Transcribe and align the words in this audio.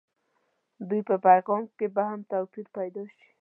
دوی 0.87 1.01
په 1.09 1.15
پیغام 1.25 1.63
کې 1.77 1.87
به 1.95 2.01
هم 2.09 2.19
توپير 2.31 2.65
پيدا 2.77 3.03
شي. 3.15 3.25